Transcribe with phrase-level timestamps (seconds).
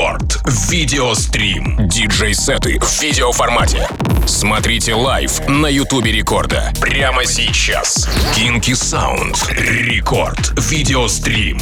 [0.00, 0.40] Рекорд.
[0.70, 1.76] Видеострим.
[1.86, 3.86] Диджей-сеты в видеоформате.
[4.26, 6.72] Смотрите лайв на Ютубе Рекорда.
[6.80, 8.08] Прямо сейчас.
[8.34, 9.36] Kinky Sound.
[9.50, 10.58] Рекорд.
[10.70, 11.60] Видеострим.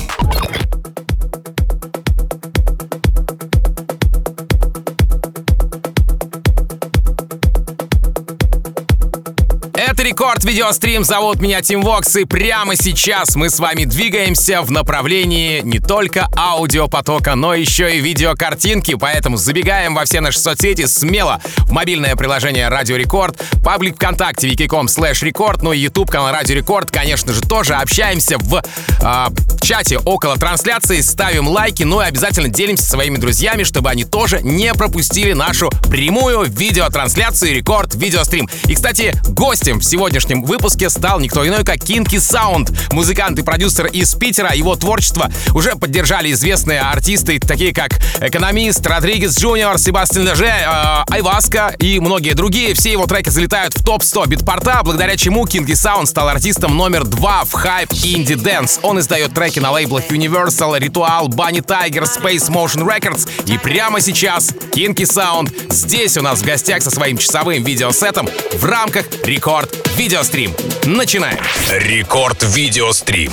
[10.18, 11.04] Рекорд Видеострим.
[11.04, 12.16] Зовут меня Тим Вокс.
[12.16, 18.00] И прямо сейчас мы с вами двигаемся в направлении не только аудиопотока, но еще и
[18.00, 18.96] видеокартинки.
[18.96, 24.86] Поэтому забегаем во все наши соцсети смело в мобильное приложение Радио Рекорд, паблик ВКонтакте, vk.com
[24.86, 28.60] slash record, ну и YouTube канал Радио Рекорд, конечно же, тоже общаемся в
[29.00, 29.26] э,
[29.60, 34.74] чате около трансляции, ставим лайки, ну и обязательно делимся своими друзьями, чтобы они тоже не
[34.74, 38.48] пропустили нашу прямую видеотрансляцию Рекорд Видеострим.
[38.64, 43.84] И, кстати, гостем в сегодняшнем выпуске стал никто иной, как Kinky Sound, музыкант и продюсер
[43.88, 44.54] из Питера.
[44.54, 51.76] Его творчество уже поддержали известные артисты, такие как Экономист, Родригес Джуниор, Себастьян Леже, э, Айваска
[51.78, 52.72] и многие другие.
[52.72, 57.04] Все его треки залетают в топ-100 Beatport а, благодаря чему Kinky Sound стал артистом номер
[57.04, 58.80] два в Hype Indie Dance.
[58.82, 63.28] Он издает треки на лейблах Universal, Ritual, Bunny Tiger, Space Motion Records.
[63.44, 68.64] И прямо сейчас Kinky Sound здесь у нас в гостях со своим часовым видеосетом в
[68.64, 70.54] рамках Рекорд Видеострим.
[70.84, 71.40] Начинаем.
[71.68, 73.32] Рекорд Видеострим.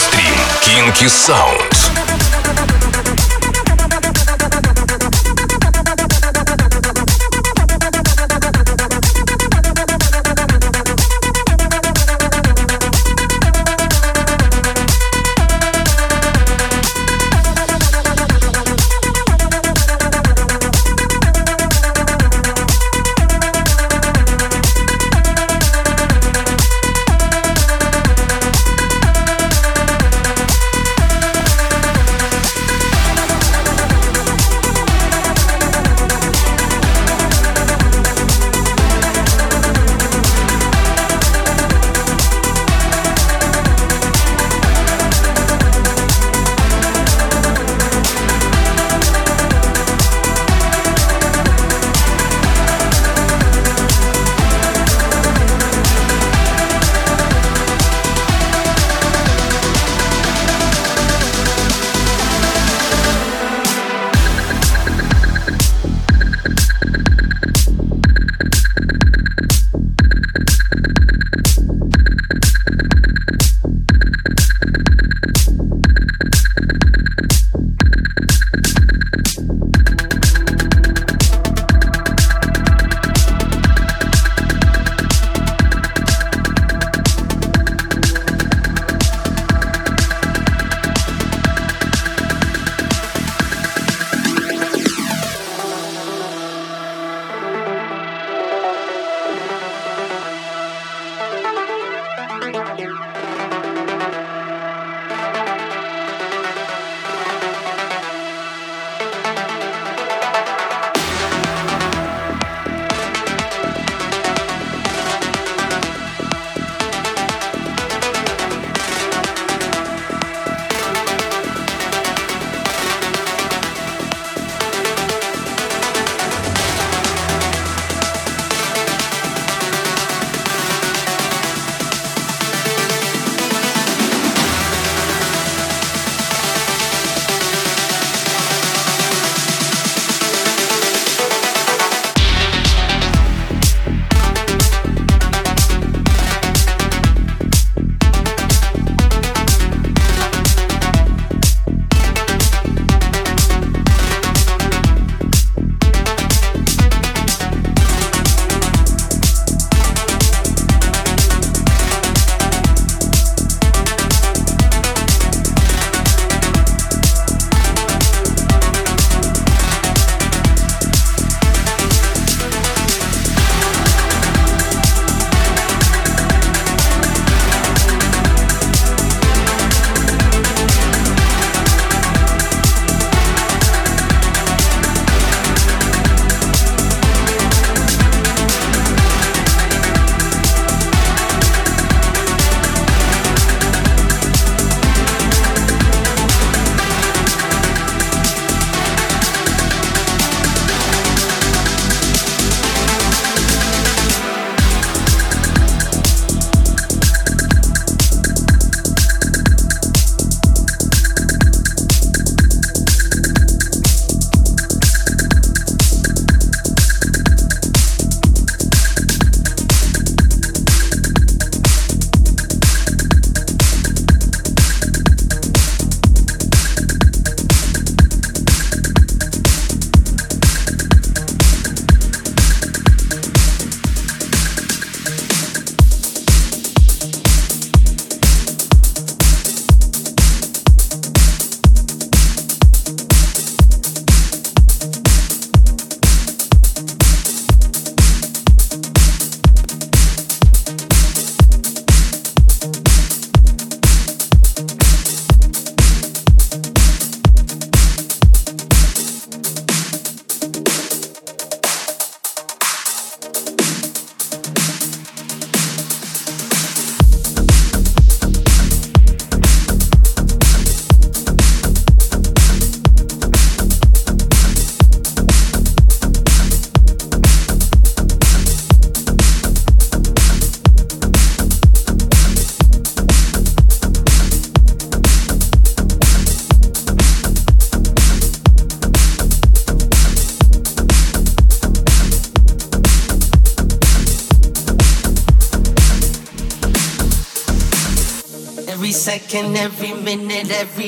[0.00, 0.34] Видеострим.
[0.62, 1.99] Кинки Саунд.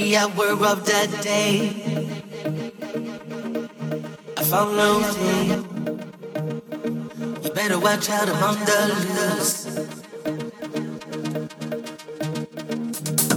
[0.03, 1.71] Every hour of the day.
[4.37, 5.59] I follow you.
[7.43, 8.81] You better watch out, I'm on the
[9.15, 9.67] loose.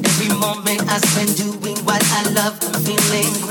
[0.10, 3.45] Every moment I spend doing what I love, I'm feeling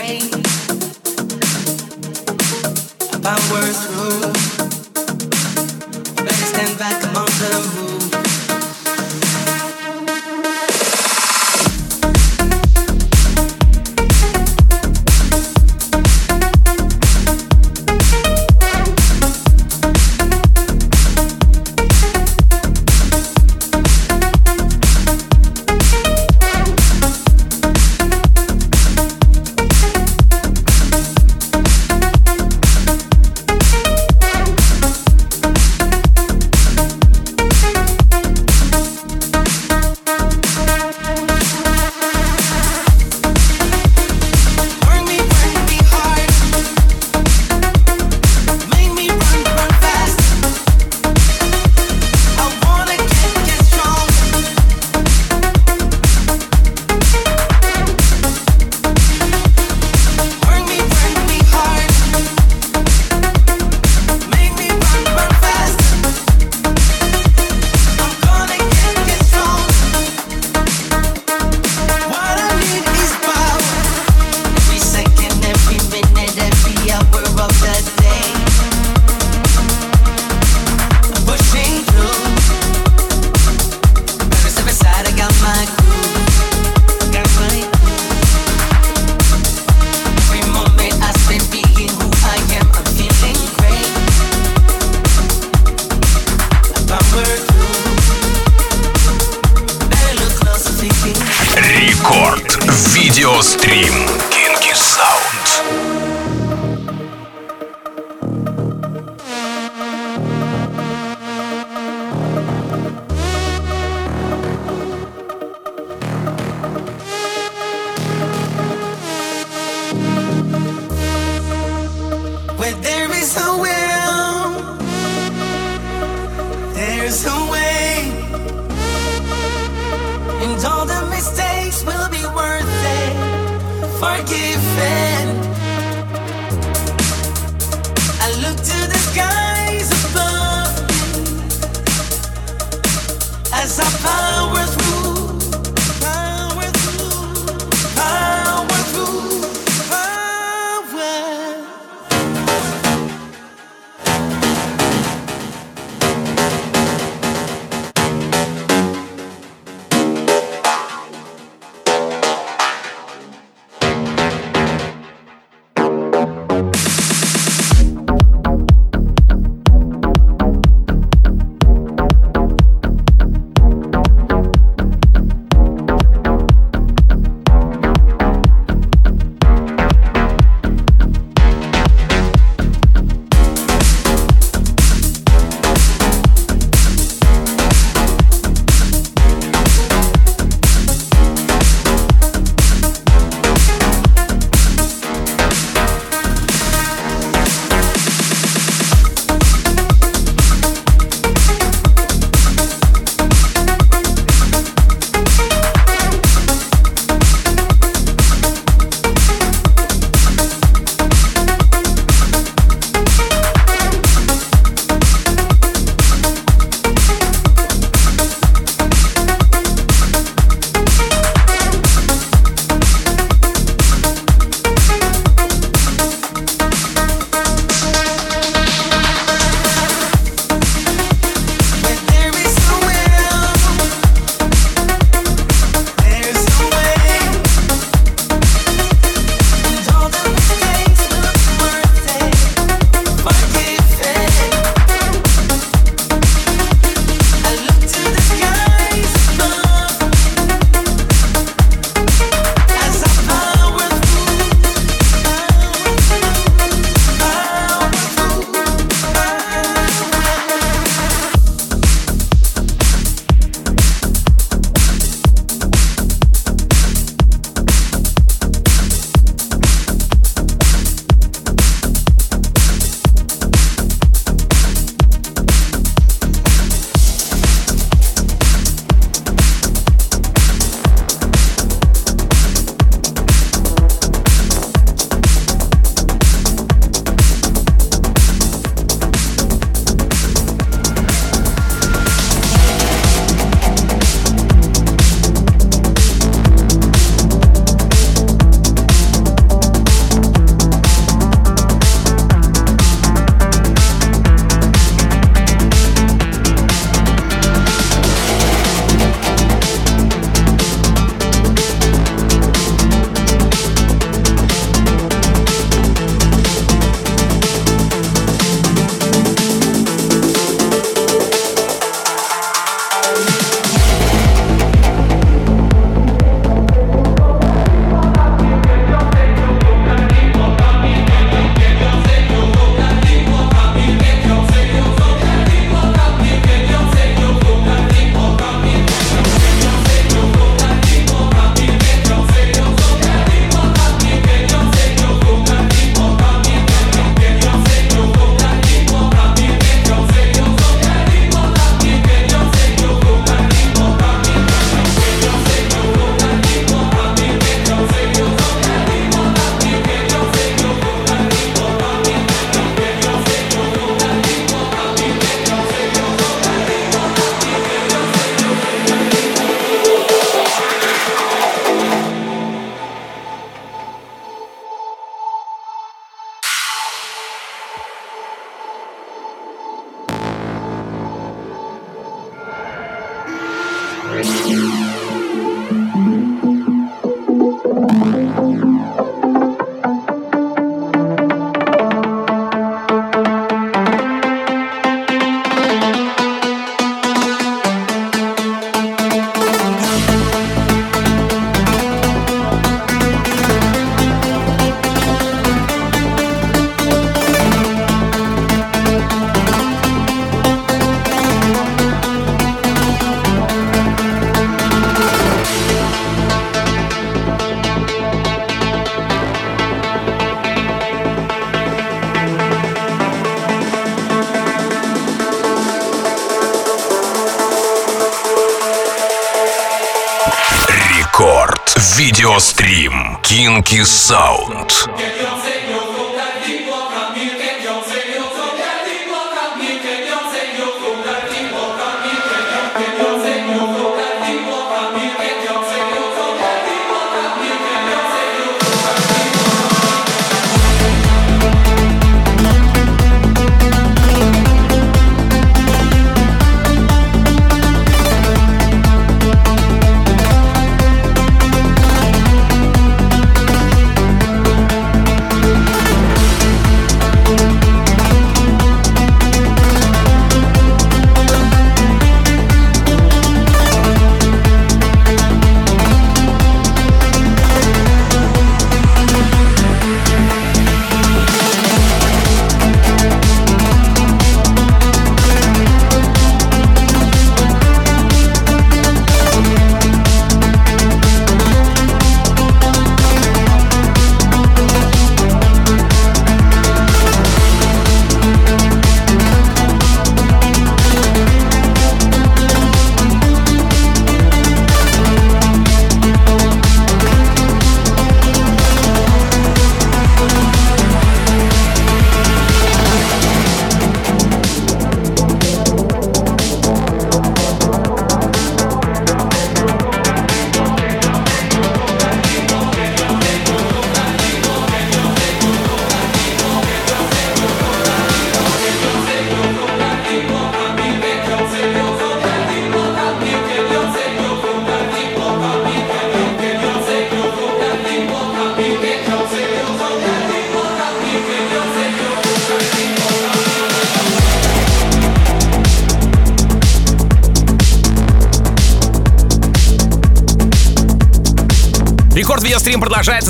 [384.14, 384.83] Видеострим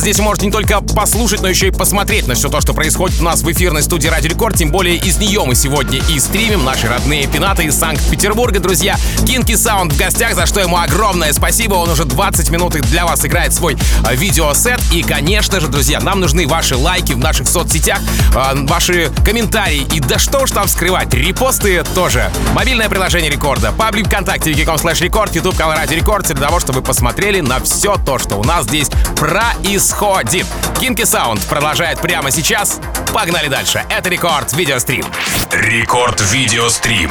[0.04, 3.24] Здесь можете не только послушать, но еще и посмотреть на все то, что происходит у
[3.24, 4.54] нас в эфирной студии Радио Рекорд.
[4.54, 6.62] Тем более из нее мы сегодня и стримим.
[6.62, 8.98] Наши родные пинаты из Санкт-Петербурга, друзья.
[9.26, 11.76] Kinky Sound в гостях, за что ему огромное спасибо.
[11.76, 14.78] Он уже 20 минут для вас играет свой э, видеосет.
[14.92, 18.00] И, конечно же, друзья, нам нужны ваши лайки в наших соцсетях,
[18.34, 19.86] э, ваши комментарии.
[19.94, 22.30] И да что ж там скрывать, репосты тоже.
[22.52, 26.80] Мобильное приложение Рекорда, паблик ВКонтакте, vk.com slash record, YouTube канал Радио Рекорд, для того, чтобы
[26.80, 28.90] вы посмотрели на все то, что у нас здесь
[29.24, 30.46] происходит.
[30.78, 32.78] Кинки Саунд продолжает прямо сейчас.
[33.14, 33.82] Погнали дальше.
[33.88, 35.06] Это Рекорд Видеострим.
[35.50, 37.10] Рекорд Видеострим.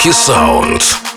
[0.00, 1.09] Funky Sound.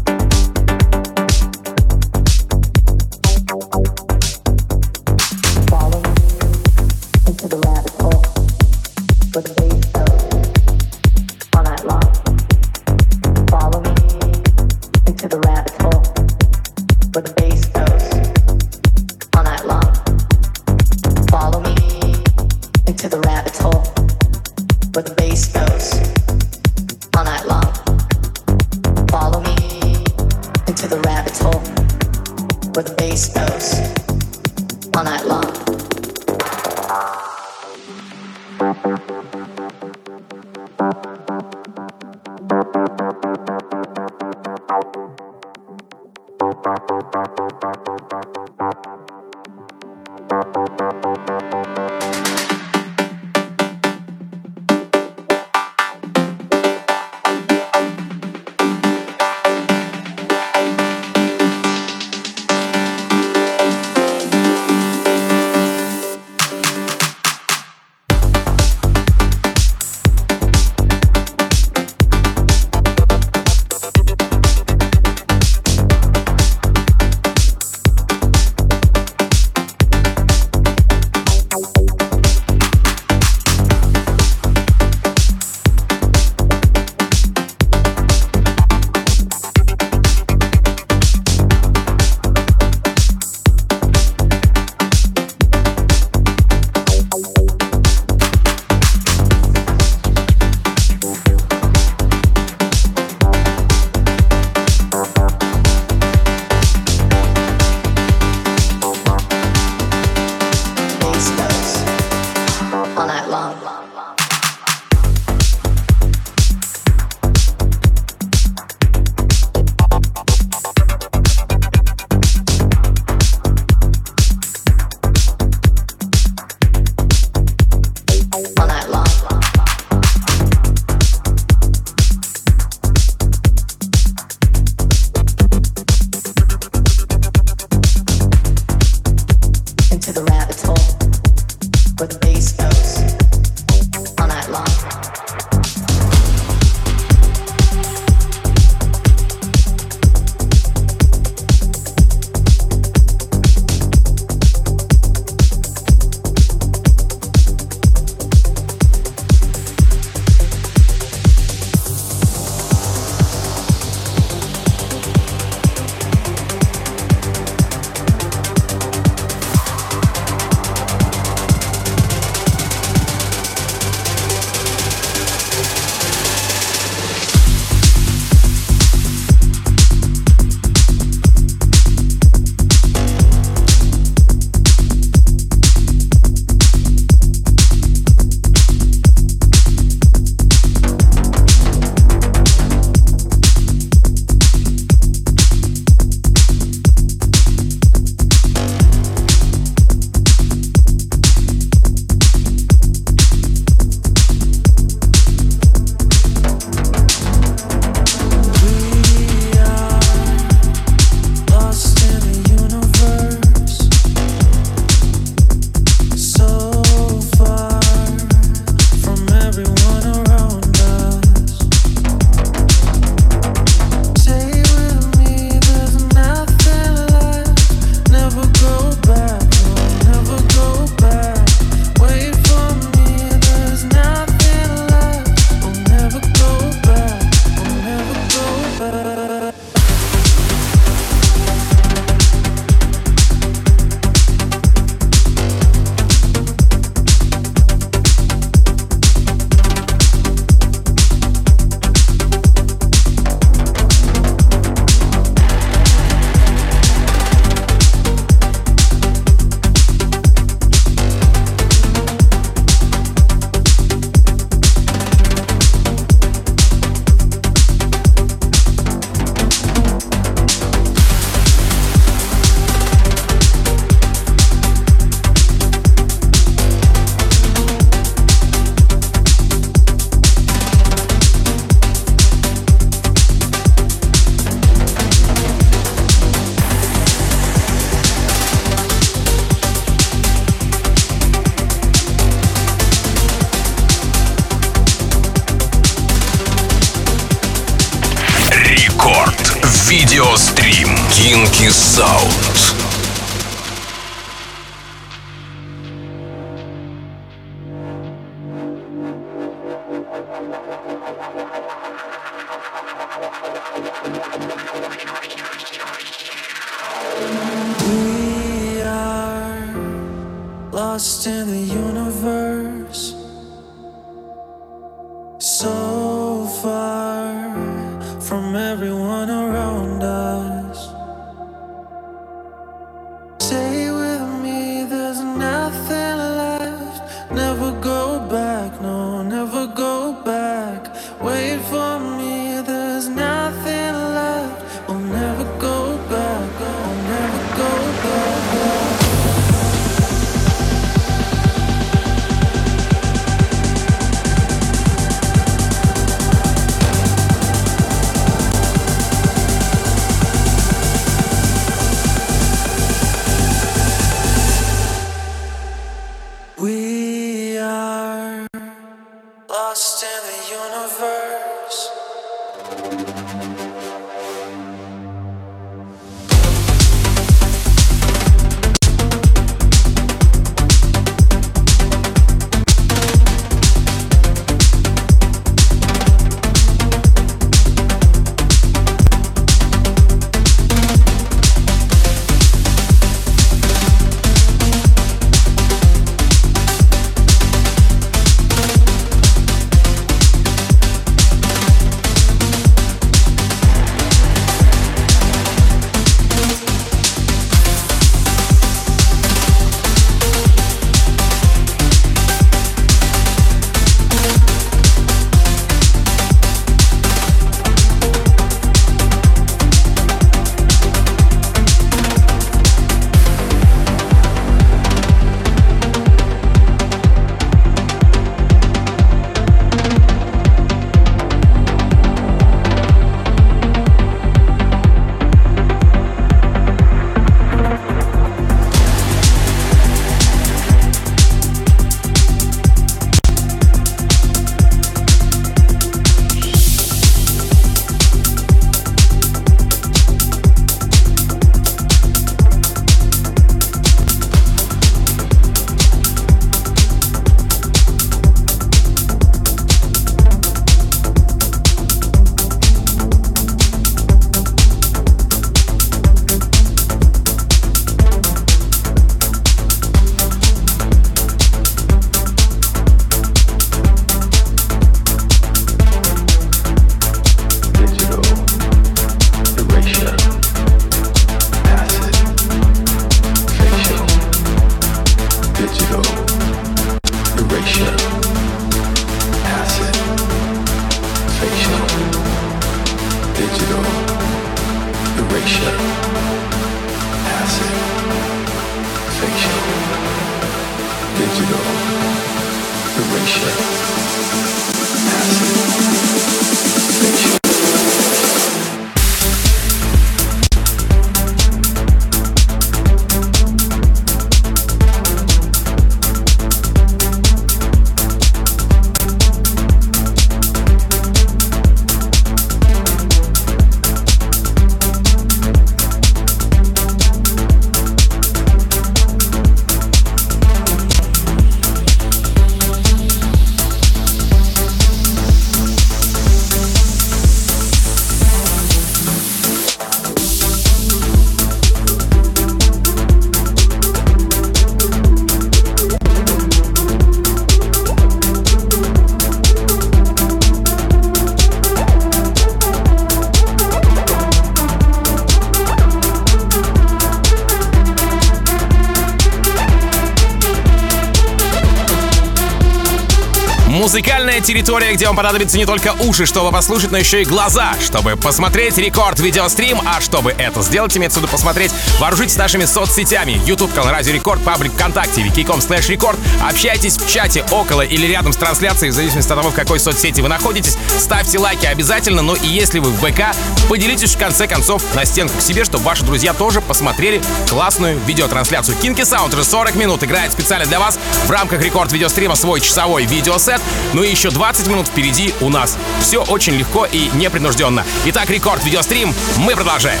[564.50, 568.78] Территория, где вам понадобится не только уши, чтобы послушать, но еще и глаза, чтобы посмотреть
[568.78, 569.80] рекорд видеострим.
[569.86, 571.70] А чтобы это сделать, имеется виду посмотреть,
[572.00, 573.40] вооружитесь нашими соцсетями.
[573.46, 576.18] YouTube канал Радио Рекорд, паблик ВКонтакте, wiki.com slash рекорд.
[576.42, 580.20] Общайтесь в чате около или рядом с трансляцией, в зависимости от того, в какой соцсети
[580.20, 580.76] вы находитесь.
[580.98, 583.36] Ставьте лайки обязательно, ну и если вы в ВК,
[583.68, 588.76] поделитесь в конце концов на стенку к себе, чтобы ваши друзья тоже посмотрели классную видеотрансляцию.
[588.78, 593.04] Кинки Саунд уже 40 минут играет специально для вас в рамках рекорд видеострима свой часовой
[593.04, 593.60] видеосет.
[593.92, 595.76] Ну и еще 20 минут впереди у нас.
[596.00, 597.84] Все очень легко и непринужденно.
[598.06, 599.12] Итак, рекорд видеострим.
[599.36, 600.00] Мы продолжаем.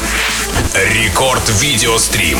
[0.74, 2.38] Рекорд видеострим.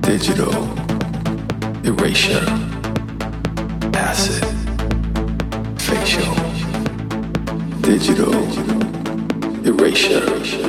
[0.00, 0.63] digital
[9.94, 10.63] generation.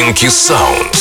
[0.00, 0.99] новинки саунд.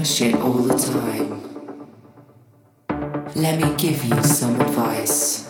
[0.00, 1.28] Push it all the time.
[3.34, 5.44] Let me give you some advice.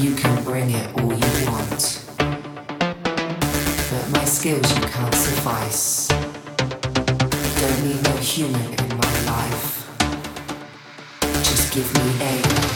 [0.00, 1.82] You can bring it all you want.
[3.90, 6.08] But my skills you can't suffice.
[7.60, 9.68] Don't need no human in my life.
[11.44, 12.71] Just give me A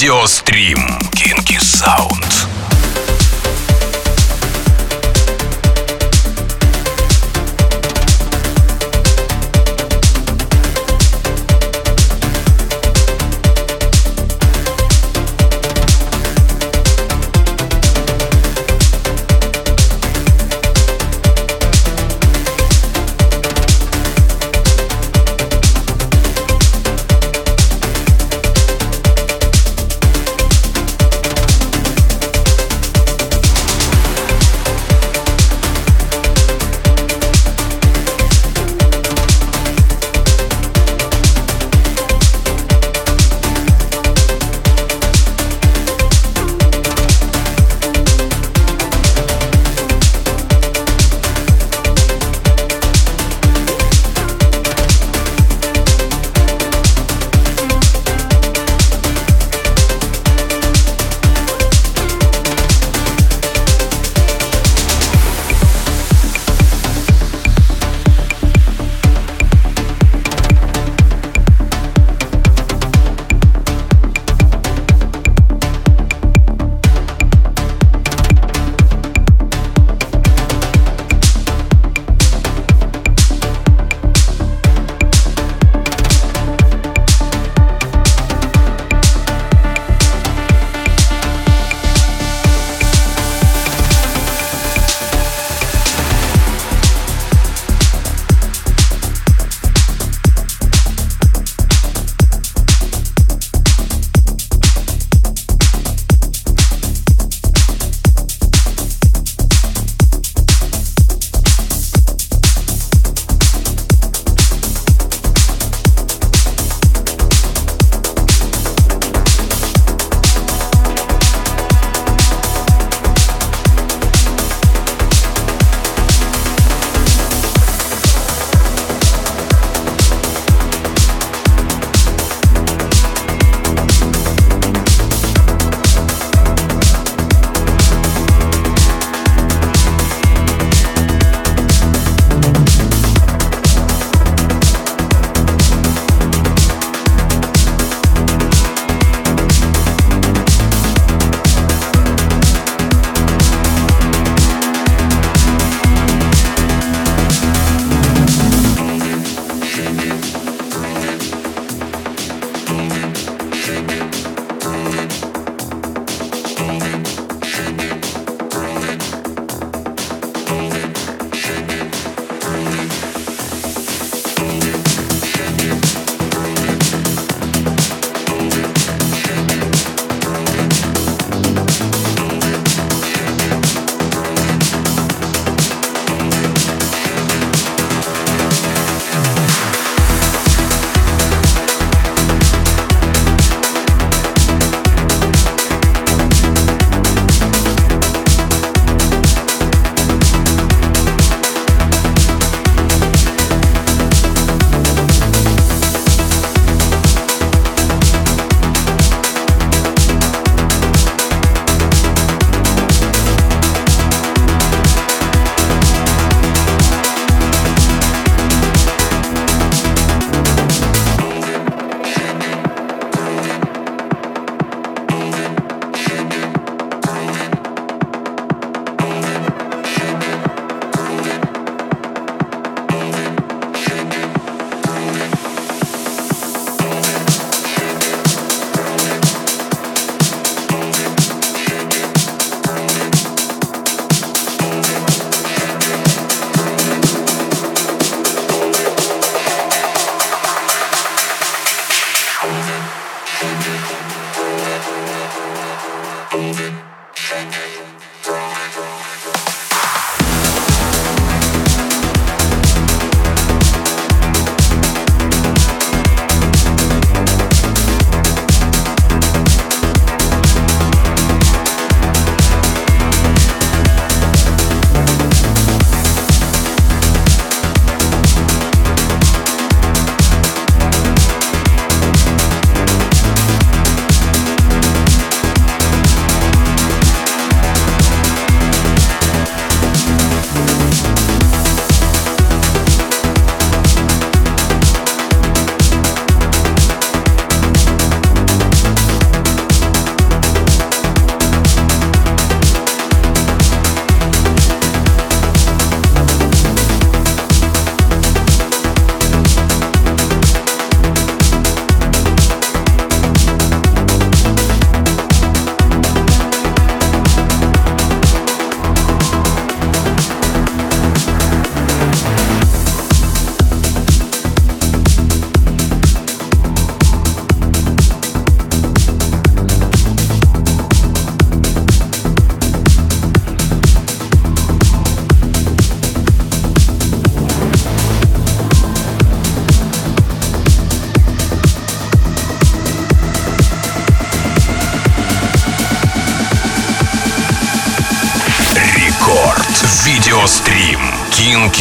[0.00, 0.98] Видеострим.
[1.12, 2.19] Кинки Саунд.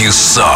[0.10, 0.49] Кинки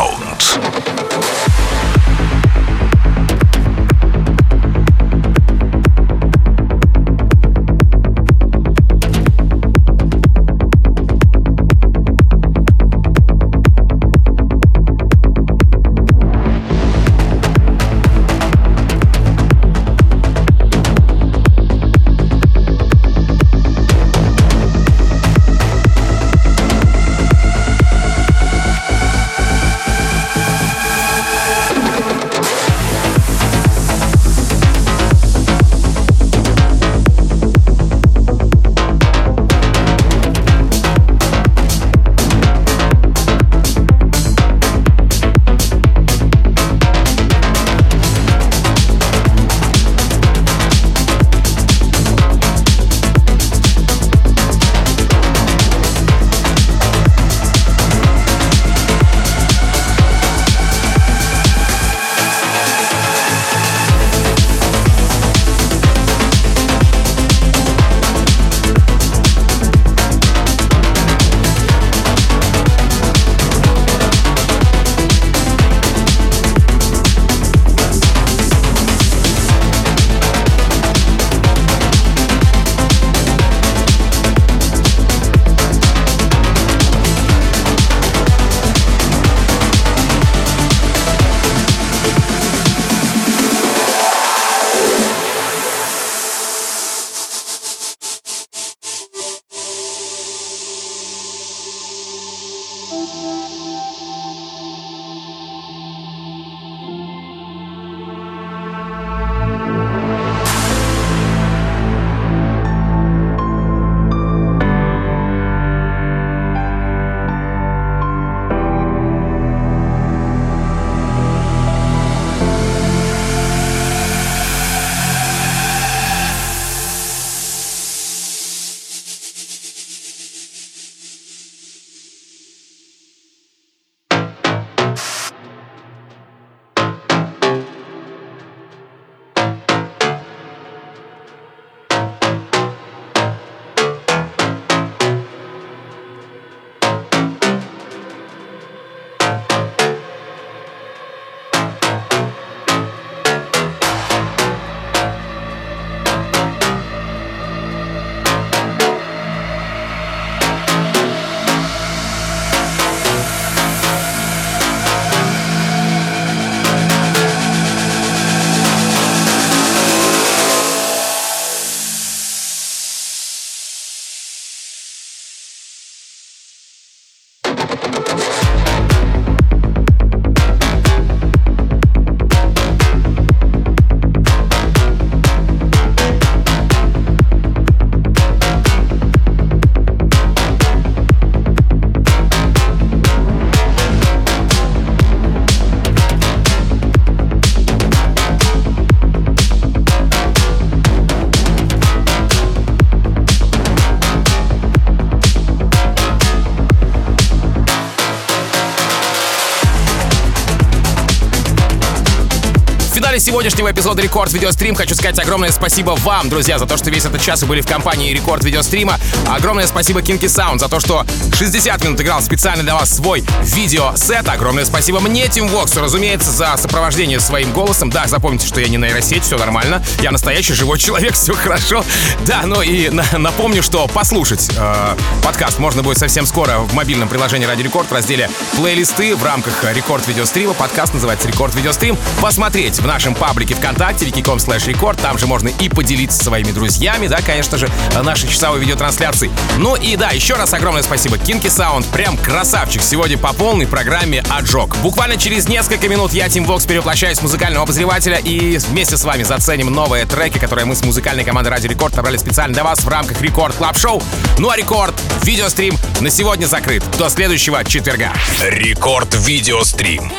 [213.43, 217.21] сегодняшнего эпизода Рекорд Видеострим хочу сказать огромное спасибо вам, друзья, за то, что весь этот
[217.21, 218.97] час вы были в компании Рекорд Видеострима.
[219.27, 221.05] Огромное спасибо Kinky Sound за то, что
[221.43, 224.29] 60 минут играл специально для вас свой видеосет.
[224.29, 227.89] Огромное спасибо мне, Тим Воксу, разумеется, за сопровождение своим голосом.
[227.89, 229.83] Да, запомните, что я не нейросеть, все нормально.
[230.01, 231.83] Я настоящий живой человек, все хорошо.
[232.25, 237.09] Да, ну и на, напомню, что послушать э, подкаст можно будет совсем скоро в мобильном
[237.09, 240.53] приложении Ради Рекорд в разделе плейлисты в рамках Рекорд Видеострима.
[240.53, 241.97] Подкаст называется Рекорд Видеострим.
[242.21, 244.97] Посмотреть в нашем паблике ВКонтакте, vk.com slash record.
[245.01, 247.69] Там же можно и поделиться своими друзьями, да, конечно же,
[248.01, 249.29] нашей часовой видеотрансляции.
[249.57, 251.17] Ну и да, еще раз огромное спасибо.
[251.33, 252.83] Kinky Sound, прям красавчик.
[252.83, 254.77] Сегодня по полной программе отжег.
[254.83, 259.23] Буквально через несколько минут я, Тим Вокс, перевоплощаюсь в музыкального обозревателя и вместе с вами
[259.23, 262.87] заценим новые треки, которые мы с музыкальной командой Ради Рекорд набрали специально для вас в
[262.87, 264.03] рамках Record Club Show.
[264.37, 266.83] Ну а Рекорд видеострим на сегодня закрыт.
[266.99, 268.13] До следующего четверга.
[268.39, 270.11] Рекорд видеострим.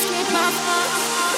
[0.00, 1.29] Just my heart.